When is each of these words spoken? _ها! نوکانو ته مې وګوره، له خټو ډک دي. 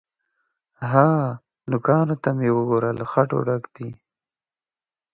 _ها! 0.89 1.09
نوکانو 1.69 2.15
ته 2.23 2.29
مې 2.37 2.49
وګوره، 2.57 2.89
له 2.99 3.05
خټو 3.11 3.37
ډک 3.47 3.63
دي. 3.75 3.89